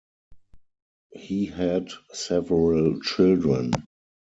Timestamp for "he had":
1.11-1.89